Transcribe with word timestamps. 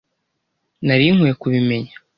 Nari 0.85 1.05
nkwiye 1.15 1.33
kubimenya. 1.41 1.93